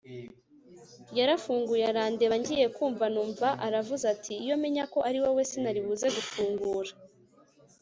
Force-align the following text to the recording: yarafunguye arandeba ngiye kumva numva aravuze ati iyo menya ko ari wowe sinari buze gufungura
yarafunguye 1.17 1.83
arandeba 1.91 2.35
ngiye 2.41 2.67
kumva 2.75 3.05
numva 3.13 3.47
aravuze 3.65 4.05
ati 4.13 4.33
iyo 4.43 4.55
menya 4.63 4.83
ko 4.93 4.99
ari 5.07 5.17
wowe 5.23 5.41
sinari 5.49 5.79
buze 5.85 6.07
gufungura 6.15 6.91